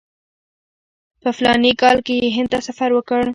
په 1.21 1.29
فلاني 1.37 1.71
کال 1.81 1.97
کې 2.05 2.13
یې 2.21 2.29
هند 2.37 2.49
ته 2.53 2.59
سفر 2.67 2.89
وکړ. 2.93 3.21